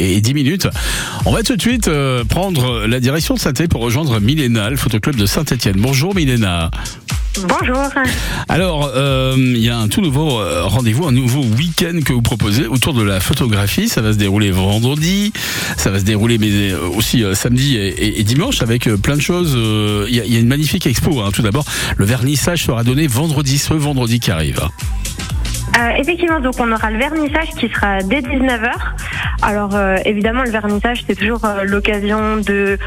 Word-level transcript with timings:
et 0.00 0.20
10 0.20 0.34
minutes. 0.34 0.68
On 1.26 1.32
va 1.32 1.42
tout 1.42 1.56
de 1.56 1.62
suite 1.62 1.88
euh, 1.88 2.24
prendre 2.24 2.86
la 2.86 3.00
direction 3.00 3.34
de 3.34 3.38
saint 3.38 3.52
pour 3.68 3.82
rejoindre 3.82 4.20
Milena, 4.20 4.70
le 4.70 4.76
photoclub 4.76 5.16
de 5.16 5.26
Saint-Etienne. 5.26 5.76
Bonjour 5.78 6.14
Milena. 6.14 6.70
Bonjour. 7.42 7.88
Alors, 8.48 8.90
euh, 8.94 9.34
il 9.36 9.58
y 9.58 9.68
a 9.68 9.78
un 9.78 9.88
tout 9.88 10.00
nouveau 10.00 10.40
euh, 10.40 10.64
rendez-vous, 10.64 11.06
un 11.06 11.12
nouveau 11.12 11.42
week-end 11.42 12.00
que 12.04 12.12
vous 12.12 12.22
proposez 12.22 12.66
autour 12.66 12.92
de 12.92 13.02
la 13.02 13.20
photographie. 13.20 13.88
Ça 13.88 14.00
va 14.00 14.12
se 14.12 14.18
dérouler 14.18 14.50
vendredi, 14.50 15.32
ça 15.76 15.90
va 15.90 16.00
se 16.00 16.04
dérouler 16.04 16.38
mais 16.38 16.72
aussi 16.74 17.22
samedi 17.34 17.76
et, 17.76 18.22
dimanche 18.24 18.62
avec 18.62 18.88
plein 18.96 19.16
de 19.16 19.22
choses. 19.22 19.56
Il 20.08 20.14
y, 20.14 20.20
a, 20.20 20.38
une 20.38 20.48
magnifique 20.48 20.86
expo. 20.86 21.20
Hein. 21.20 21.30
Tout 21.32 21.42
d'abord, 21.42 21.64
le 21.96 22.04
vernissage 22.04 22.64
sera 22.64 22.82
donné 22.82 23.06
vendredi, 23.06 23.58
ce 23.58 23.74
vendredi 23.74 24.18
qui 24.18 24.30
arrive. 24.30 24.60
Euh, 25.80 25.90
effectivement, 25.96 26.40
donc 26.40 26.54
on 26.58 26.70
aura 26.72 26.90
le 26.90 26.98
vernissage 26.98 27.50
qui 27.50 27.68
sera 27.68 28.02
dès 28.02 28.20
19h. 28.20 28.70
Alors 29.42 29.74
euh, 29.74 29.96
évidemment, 30.04 30.42
le 30.42 30.50
vernissage, 30.50 31.04
c'est 31.06 31.14
toujours 31.14 31.44
euh, 31.44 31.64
l'occasion 31.64 32.36
de 32.36 32.78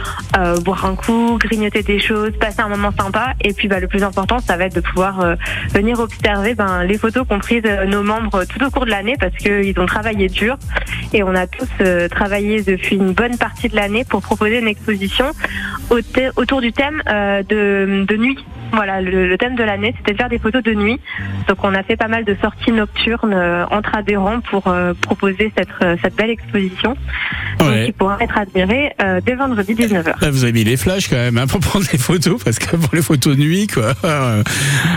boire 0.64 0.86
un 0.86 0.96
coup, 0.96 1.38
grignoter 1.40 1.84
des 1.84 2.00
choses, 2.00 2.32
passer 2.40 2.62
un 2.62 2.68
moment 2.68 2.92
sympa. 2.92 3.34
Et 3.42 3.54
puis 3.54 3.68
bah, 3.68 3.80
le 3.80 3.88
plus 3.88 4.04
important, 4.04 4.40
ça 4.40 4.58
va 4.58 4.66
être 4.66 4.76
de 4.76 4.82
pouvoir 4.82 5.36
venir 5.74 6.00
observer 6.00 6.56
ben, 6.56 6.84
les 6.84 6.98
photos 6.98 7.26
qu'ont 7.28 7.40
prises 7.40 7.64
nos 7.88 8.04
membres 8.04 8.44
tout 8.46 8.64
au 8.64 8.70
cours 8.70 8.86
de 8.86 8.90
l'année 8.90 9.16
parce 9.20 9.36
qu'ils 9.36 9.80
ont 9.80 9.86
travaillé 9.86 10.28
dur. 10.28 10.58
Et 11.14 11.24
on 11.24 11.36
a 11.36 11.48
tous 11.48 11.70
travaillé 12.10 12.62
depuis 12.62 12.96
une 12.96 13.14
bonne 13.14 13.38
partie 13.38 13.70
de 13.70 13.76
l'année 13.76 14.04
pour 14.04 14.22
proposer 14.22 14.60
une 14.60 14.68
exposition 14.68 15.32
autour 16.36 16.62
du 16.62 16.74
thème 16.74 17.02
de, 17.08 18.06
de 18.06 18.18
nuit. 18.18 18.38
Voilà, 18.74 19.02
le, 19.02 19.38
thème 19.38 19.56
de 19.56 19.64
l'année, 19.64 19.94
c'était 19.98 20.14
de 20.14 20.18
faire 20.18 20.30
des 20.30 20.40
photos 20.40 20.64
de 20.64 20.74
nuit. 20.74 21.00
Donc 21.48 21.64
on 21.64 21.76
a 21.76 21.84
fait 21.84 21.96
pas 21.96 22.08
mal 22.08 22.26
de 22.26 22.36
sorties 22.42 22.72
nocturnes 22.72 23.34
euh, 23.34 23.66
entre 23.70 23.96
adhérents 23.96 24.42
pour 24.42 24.68
euh, 24.68 24.94
proposer 25.00 25.54
cette, 25.56 25.70
euh, 25.84 25.96
cette 26.02 26.16
belle 26.16 26.32
exposition 26.32 26.96
qui 27.86 27.92
pourra 27.94 28.18
être 28.20 28.38
admirée 28.38 28.94
dès 29.26 29.36
vendredi 29.36 29.74
19h. 29.74 30.30
vous 30.32 30.44
avez 30.44 30.52
mis 30.52 30.66
les 30.66 30.76
flashs 30.76 31.08
quand 31.08 31.16
même 31.16 31.38
hein, 31.38 31.48
pour 31.48 31.60
prendre 31.62 31.86
les 31.94 31.98
photos, 31.98 32.44
parce 32.44 32.60
que 32.60 32.76
pour 32.76 32.94
les 32.94 33.02
photos 33.02 33.38
de 33.38 33.42
nuit, 33.42 33.68
quoi. 33.68 33.94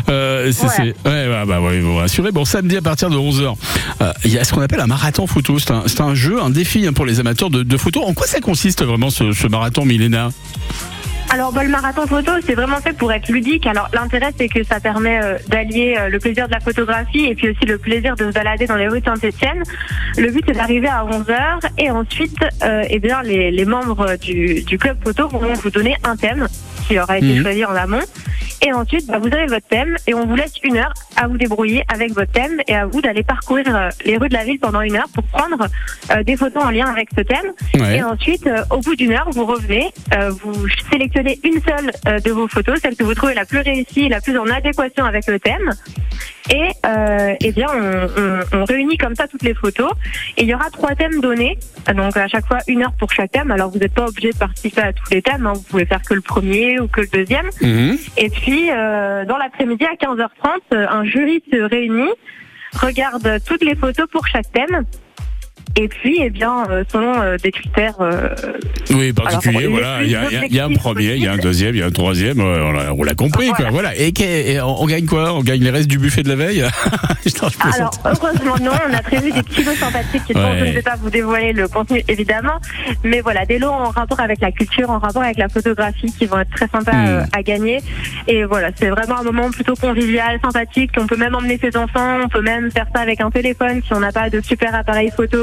c'est, 0.07 0.83
ouais. 0.83 0.95
bah, 1.05 1.45
bah 1.47 1.61
vous 1.61 1.97
rassurez. 1.97 2.33
Bon, 2.33 2.45
samedi 2.45 2.77
à 2.77 2.83
partir 2.83 3.09
de 3.09 3.17
11h, 3.17 3.55
il 4.25 4.33
y 4.33 4.39
a 4.39 4.43
ce 4.43 4.53
qu'on 4.53 4.63
appelle 4.63 4.81
un 4.81 4.89
marathon 4.89 5.29
photo. 5.29 5.61
C'est 5.61 5.71
un, 5.71 5.85
un, 6.01 6.15
jeu, 6.15 6.43
un 6.43 6.51
défi 6.51 6.87
hein, 6.89 6.93
pour 6.93 7.07
les 7.07 7.21
amateurs 7.21 7.51
de, 7.51 7.63
de 7.63 7.77
photos. 7.77 8.03
En 8.05 8.15
quoi 8.15 8.27
ça 8.27 8.41
consiste 8.41 8.83
vraiment 8.85 9.11
ce, 9.11 9.33
ce 9.33 9.47
marathon, 9.47 9.85
Milena? 9.85 10.31
Alors 11.37 11.53
bah, 11.53 11.65
le 11.65 11.69
marathon 11.69 12.07
photo, 12.07 12.33
c'est 12.47 12.55
vraiment 12.55 12.79
fait 12.79 12.95
pour 12.95 13.13
être 13.13 13.29
ludique. 13.29 13.67
Alors 13.67 13.91
l'intérêt, 13.93 14.33
c'est 14.39 14.49
que 14.49 14.65
ça 14.65 14.81
permet 14.81 15.23
euh, 15.23 15.37
d'allier 15.49 15.95
euh, 15.99 16.09
le 16.09 16.19
plaisir 16.19 16.47
de 16.47 16.53
la 16.53 16.61
photographie 16.61 17.27
et 17.27 17.35
puis 17.35 17.51
aussi 17.51 17.67
le 17.67 17.77
plaisir 17.77 18.17
de 18.17 18.31
se 18.31 18.33
balader 18.33 18.65
dans 18.65 18.77
les 18.77 18.89
rues 18.89 19.01
de 19.01 19.05
Saint-Etienne. 19.05 19.63
Le 20.17 20.31
but, 20.31 20.43
c'est 20.47 20.55
d'arriver 20.55 20.89
à 20.89 21.05
11h 21.05 21.61
et 21.77 21.91
ensuite, 21.91 22.39
euh, 22.65 22.85
eh 22.89 22.99
bien, 23.01 23.21
les, 23.21 23.51
les 23.51 23.65
membres 23.67 24.17
du, 24.17 24.63
du, 24.63 24.79
club 24.79 24.97
photo 25.05 25.29
vont 25.29 25.53
vous 25.53 25.71
donner 25.71 25.95
un 26.05 26.17
thème 26.17 26.49
qui 26.89 26.99
aura 26.99 27.19
été 27.19 27.35
mhm. 27.35 27.43
choisi 27.43 27.65
en 27.67 27.75
amont. 27.75 28.01
Et 28.63 28.73
ensuite, 28.73 29.07
bah, 29.07 29.19
vous 29.19 29.27
avez 29.27 29.47
votre 29.47 29.67
thème 29.69 29.97
et 30.07 30.15
on 30.15 30.27
vous 30.27 30.35
laisse 30.35 30.55
une 30.63 30.77
heure 30.77 30.93
à 31.17 31.29
vous 31.29 31.37
débrouiller 31.37 31.85
avec 31.93 32.13
votre 32.13 32.33
thème 32.33 32.61
et 32.67 32.75
à 32.75 32.87
vous 32.87 33.01
d'aller 33.01 33.23
parcourir 33.23 33.65
euh, 33.69 33.91
les 34.05 34.17
rues 34.17 34.29
de 34.29 34.35
la 34.35 34.45
ville 34.45 34.59
pendant 34.59 34.81
une 34.81 34.97
heure 34.97 35.09
pour 35.15 35.25
prendre 35.25 35.67
euh, 36.11 36.23
des 36.23 36.37
photos 36.37 36.65
en 36.65 36.71
lien 36.71 36.87
avec 36.87 37.09
ce 37.17 37.23
thème. 37.23 37.53
Et 37.75 38.03
ensuite, 38.03 38.47
euh, 38.47 38.65
au 38.71 38.79
bout 38.79 38.97
d'une 38.97 39.13
heure, 39.13 39.29
vous 39.31 39.45
revenez, 39.45 39.93
vous 40.43 40.67
sélectionnez 40.91 41.39
une 41.45 41.61
seule 41.63 42.21
de 42.21 42.31
vos 42.31 42.49
photos, 42.49 42.79
celle 42.81 42.97
que 42.97 43.05
vous 43.05 43.15
trouvez 43.15 43.35
la 43.35 43.45
plus 43.45 43.61
réussie, 43.61 44.09
la 44.09 44.21
plus 44.21 44.37
en 44.39 44.47
adéquation 44.47 45.05
avec 45.05 45.27
le 45.27 45.39
thème. 45.39 45.73
Et 46.51 46.71
eh 47.41 47.53
bien, 47.53 47.67
on, 47.73 48.59
on, 48.59 48.65
réunit 48.65 48.97
comme 48.97 49.15
ça 49.15 49.27
toutes 49.27 49.43
les 49.43 49.55
photos. 49.55 49.91
Et 50.37 50.43
il 50.43 50.49
y 50.49 50.55
aura 50.55 50.71
trois 50.71 50.95
thèmes 50.95 51.21
donnés, 51.21 51.59
donc 51.95 52.17
à 52.17 52.29
chaque 52.29 52.47
fois 52.47 52.59
une 52.69 52.83
heure 52.83 52.93
pour 52.93 53.13
chaque 53.13 53.33
thème. 53.33 53.51
Alors 53.51 53.71
vous 53.71 53.79
n'êtes 53.79 53.95
pas 53.95 54.07
obligé 54.07 54.33
de 54.33 54.39
participer 54.39 54.83
à 54.83 54.93
tous 54.93 55.11
les 55.11 55.23
thèmes, 55.23 55.47
hein. 55.47 55.55
vous 55.55 55.63
pouvez 55.63 55.87
faire 55.87 56.03
que 56.03 56.15
le 56.15 56.21
premier 56.21 56.79
ou 56.81 56.89
que 56.89 57.01
le 57.01 57.09
deuxième. 57.09 57.47
Mhm. 57.61 57.99
Et 58.17 58.31
puis 58.31 58.69
dans 58.69 59.39
l'après-midi 59.39 59.85
à 59.85 59.95
15h30, 59.95 60.73
un 60.73 61.05
jury 61.05 61.43
se 61.53 61.59
réunit, 61.59 62.11
regarde 62.81 63.41
toutes 63.45 63.65
les 63.65 63.75
photos 63.75 64.09
pour 64.11 64.27
chaque 64.27 64.51
thème 64.53 64.85
et 65.79 65.89
puis, 65.89 66.19
eh 66.23 66.31
bien, 66.31 66.65
euh, 66.71 66.85
selon 66.91 67.21
euh, 67.21 67.37
des 67.37 67.53
critères. 67.53 68.01
Euh, 68.01 68.31
oui, 68.91 69.13
particuliers, 69.13 69.67
voilà. 69.67 70.03
Il 70.03 70.11
y, 70.11 70.17
a, 70.59 70.65
un 70.65 70.73
premier, 70.73 71.17
il 71.17 71.23
y 71.23 71.27
a 71.27 71.33
un 71.33 71.37
deuxième, 71.37 71.75
il 71.75 71.81
y 71.81 71.83
a 71.83 71.87
un 71.87 71.91
troisième. 71.91 72.41
on 72.41 73.03
l'a 73.03 73.15
compris, 73.15 73.51
quoi. 73.51 73.67
Voilà. 73.71 73.95
Et, 73.95 74.11
on, 74.63 74.87
gagne 74.87 75.05
quoi? 75.05 75.35
On 75.35 75.43
gagne 75.43 75.63
les 75.63 75.71
restes 75.71 75.89
du 75.89 75.99
buffet 75.99 76.23
de 76.23 76.31
la 76.31 76.37
veille? 76.37 76.63
Alors, 77.61 77.91
heureusement, 78.07 78.57
non. 78.63 78.71
On 78.89 78.95
a 78.95 79.03
prévu 79.03 79.33
des 79.33 79.43
petits 79.43 79.65
lots 79.65 79.75
sympathiques. 79.75 80.23
je 80.29 80.65
ne 80.65 80.73
vais 80.73 80.83
pas 80.83 80.97
vous 80.97 81.11
dévoiler 81.11 81.53
le 81.53 81.69
contenu, 81.69 82.03
évidemment. 82.09 82.59
Mais 83.05 83.21
voilà, 83.21 83.45
des 83.45 83.59
lots 83.59 83.69
en 83.69 83.91
rapport 83.91 84.21
avec 84.21 84.41
la 84.41 84.53
culture, 84.53 84.89
en 84.89 84.99
rapport 84.99 85.23
avec 85.23 85.37
la 85.37 85.51
photographie 85.51 86.11
qui 86.19 86.25
vont 86.25 86.39
être 86.39 86.51
très 86.51 86.69
sympas 86.69 86.93
hmm. 86.93 87.27
à 87.37 87.43
gagner. 87.43 87.81
Et 88.29 88.45
voilà, 88.45 88.71
c'est 88.77 88.89
vraiment 88.89 89.19
un 89.19 89.25
moment 89.25 89.51
plutôt 89.51 89.75
convivial, 89.75 90.39
sympathique. 90.43 90.93
On 90.99 91.07
peut 91.07 91.19
même 91.19 91.35
emmener 91.35 91.59
ses 91.59 91.77
enfants. 91.77 92.21
On 92.25 92.29
peut 92.29 92.43
même 92.43 92.71
faire 92.71 92.87
ça 92.95 93.03
avec 93.03 93.21
un 93.21 93.31
téléphone 93.31 93.83
si 93.87 93.93
on 93.93 94.01
n'a 94.01 94.13
pas 94.13 94.31
de 94.31 94.41
super 94.41 94.75
appareil 94.75 95.11
photo 95.15 95.39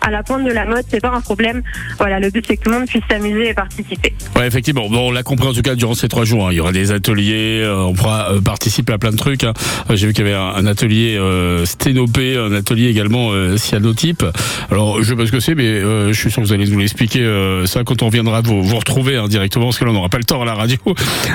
à 0.00 0.10
la 0.10 0.22
pointe 0.22 0.44
de 0.44 0.52
la 0.52 0.64
mode, 0.64 0.84
c'est 0.88 1.00
pas 1.00 1.10
un 1.10 1.20
problème. 1.20 1.62
Voilà, 1.98 2.20
le 2.20 2.30
but 2.30 2.44
c'est 2.46 2.56
que 2.56 2.62
tout 2.64 2.70
le 2.70 2.78
monde 2.78 2.88
puisse 2.88 3.02
s'amuser 3.10 3.50
et 3.50 3.54
participer. 3.54 4.14
Ouais, 4.36 4.46
effectivement. 4.46 4.88
Bon, 4.88 5.08
on 5.08 5.10
l'a 5.10 5.22
compris 5.22 5.48
en 5.48 5.52
tout 5.52 5.62
cas 5.62 5.74
durant 5.74 5.94
ces 5.94 6.08
trois 6.08 6.24
jours. 6.24 6.46
Hein. 6.46 6.52
Il 6.52 6.56
y 6.56 6.60
aura 6.60 6.72
des 6.72 6.92
ateliers, 6.92 7.60
euh, 7.62 7.84
on 7.84 7.94
pourra 7.94 8.32
euh, 8.32 8.40
participer 8.40 8.92
à 8.92 8.98
plein 8.98 9.10
de 9.10 9.16
trucs. 9.16 9.44
Hein. 9.44 9.52
J'ai 9.90 10.06
vu 10.06 10.12
qu'il 10.12 10.26
y 10.26 10.28
avait 10.28 10.36
un, 10.36 10.66
atelier 10.66 11.18
sténopé, 11.64 12.36
un 12.36 12.52
atelier 12.52 12.88
également 12.88 13.30
cyanotype. 13.56 14.24
Alors, 14.70 15.02
je 15.02 15.08
sais 15.08 15.16
pas 15.16 15.26
ce 15.26 15.32
que 15.32 15.40
c'est, 15.40 15.54
mais 15.54 15.80
je 15.80 16.12
suis 16.12 16.30
sûr 16.30 16.42
que 16.42 16.46
vous 16.46 16.52
allez 16.52 16.66
nous 16.66 16.78
l'expliquer 16.78 17.22
ça 17.66 17.84
quand 17.84 18.02
on 18.02 18.08
viendra 18.08 18.40
vous, 18.40 18.62
retrouver 18.76 19.16
hein, 19.16 19.28
directement, 19.28 19.66
parce 19.66 19.78
que 19.78 19.84
là 19.84 19.90
on 19.90 19.94
n'aura 19.94 20.08
pas 20.08 20.18
le 20.18 20.24
temps 20.24 20.42
à 20.42 20.44
la 20.44 20.54
radio. 20.54 20.78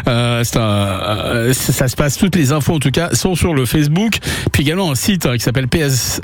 Ça 0.06 0.44
se 0.44 1.96
passe, 1.96 2.18
toutes 2.18 2.36
les 2.36 2.52
infos 2.52 2.76
en 2.76 2.80
tout 2.80 2.92
cas 2.92 3.14
sont 3.14 3.36
sur 3.36 3.54
le 3.54 3.66
Facebook, 3.66 4.18
puis 4.52 4.64
également 4.64 4.92
un 4.92 4.96
site 4.96 5.32
qui 5.34 5.40
s'appelle 5.40 5.68
PS, 5.68 6.22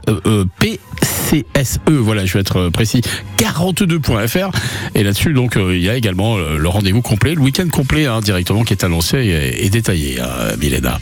PCSE 0.59 1.79
E, 1.87 1.91
voilà, 1.91 2.25
je 2.25 2.33
vais 2.33 2.39
être 2.39 2.57
euh, 2.57 2.69
précis, 2.69 3.01
42.fr. 3.37 4.51
Et 4.95 5.03
là-dessus, 5.03 5.33
donc, 5.33 5.57
euh, 5.57 5.75
il 5.75 5.83
y 5.83 5.89
a 5.89 5.95
également 5.95 6.37
euh, 6.37 6.57
le 6.57 6.69
rendez-vous 6.69 7.01
complet, 7.01 7.35
le 7.35 7.41
week-end 7.41 7.67
complet 7.69 8.05
hein, 8.05 8.21
directement 8.21 8.63
qui 8.63 8.73
est 8.73 8.83
annoncé 8.83 9.53
et, 9.59 9.69
détaillé, 9.69 10.19
hein, 10.19 10.55
Milena. 10.59 10.99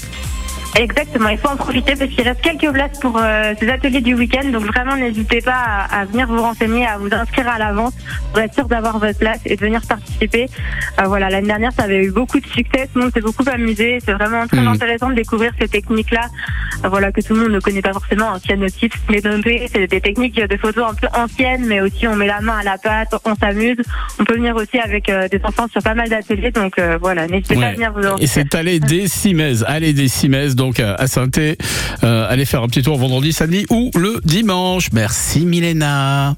Exactement, 0.76 1.30
il 1.30 1.38
faut 1.38 1.50
en 1.50 1.58
profiter 1.58 1.96
parce 1.98 2.10
qu'il 2.10 2.24
reste 2.24 2.42
quelques 2.42 2.72
places 2.72 3.00
pour 3.00 3.18
euh, 3.18 3.54
ces 3.60 3.68
ateliers 3.70 4.00
du 4.00 4.16
week-end. 4.16 4.48
Donc 4.50 4.64
vraiment, 4.64 4.96
n'hésitez 4.96 5.42
pas 5.42 5.86
à, 5.92 6.06
venir 6.06 6.28
vous 6.28 6.42
renseigner, 6.42 6.88
à 6.88 6.98
vous 6.98 7.10
inscrire 7.12 7.50
à 7.50 7.58
l'avance 7.58 7.94
pour 8.32 8.42
être 8.42 8.54
sûr 8.54 8.68
d'avoir 8.68 8.98
votre 8.98 9.20
place 9.20 9.40
et 9.46 9.56
de 9.58 9.62
venir 9.62 9.82
participer. 9.88 10.48
Euh, 11.00 11.08
voilà, 11.08 11.30
l'année 11.30 11.48
dernière, 11.48 11.74
ça 11.74 11.84
avait 11.84 12.06
eu 12.06 12.12
beaucoup 12.12 12.40
de 12.40 12.48
succès, 12.48 12.88
tout 12.88 13.00
le 13.00 13.02
monde 13.02 13.14
s'est 13.14 13.22
beaucoup 13.22 13.44
amusé. 13.52 14.00
C'est 14.06 14.14
vraiment 14.14 14.48
très 14.48 14.62
mm. 14.62 14.68
intéressant 14.68 15.10
de 15.10 15.16
découvrir 15.16 15.52
ces 15.60 15.68
techniques-là, 15.68 16.28
euh, 16.86 16.90
voilà, 16.90 17.12
que 17.12 17.20
tout 17.20 17.34
le 17.34 17.42
monde 17.42 17.52
ne 17.52 17.60
connaît 17.60 17.82
pas 17.82 17.94
forcément. 17.94 18.32
Un 18.32 18.40
cyanotype, 18.40 18.94
mais 19.10 19.22
c'est 19.74 19.88
des 19.88 20.02
techniques 20.02 20.40
de 20.40 20.58
photos 20.58 20.92
un 20.92 20.94
peu 20.94 21.08
anciennes, 21.14 21.66
mais 21.66 21.82
aussi 21.82 22.08
on 22.08 22.16
met 22.16 22.28
la 22.28 22.40
main 22.40 22.60
à 22.60 22.64
la 22.64 22.78
pâte, 22.78 23.14
on 23.26 23.36
s'amuse. 23.36 23.78
On 24.20 24.24
peut 24.24 24.36
venir 24.36 24.56
aussi 24.56 24.80
avec 24.80 25.08
des 25.08 25.42
enfants 25.44 25.68
sur 25.70 25.82
pas 25.84 25.96
mal 25.96 26.08
d'ateliers. 26.08 26.52
Donc 26.52 26.80
voilà, 27.02 27.28
n'hésitez 27.28 27.56
pas 27.56 27.68
à 27.68 27.74
venir 27.74 27.92
vous 27.92 28.00
inscrire. 28.00 28.24
Et 28.24 28.28
c'est 28.28 28.56
allez 28.56 28.80
des 28.80 29.08
Cimaises, 29.08 29.66
allez 29.68 29.94
des 29.94 30.08
Cimaises 30.08 30.56
donc 30.62 30.80
à 30.80 31.08
saint 31.08 31.28
euh, 31.40 32.28
allez 32.30 32.46
faire 32.46 32.62
un 32.62 32.68
petit 32.68 32.84
tour 32.84 32.96
vendredi, 32.96 33.34
samedi 33.34 33.66
ou 33.72 33.90
le 33.96 34.20
dimanche. 34.24 34.90
Merci 34.94 35.44
Milena. 35.44 36.36